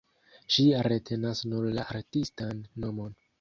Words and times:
Ŝi 0.53 0.63
retenas 0.87 1.41
nur 1.51 1.67
la 1.81 1.85
artistan 1.99 2.65
nomon. 2.87 3.15